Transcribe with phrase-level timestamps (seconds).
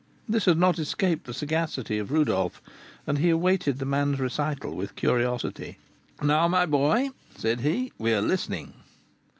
[0.27, 2.59] This had not escaped the sagacity of Rodolph,
[3.05, 5.77] and he awaited the man's recital with curiosity.
[6.23, 8.73] "Now, my boy," said he, "we are listening."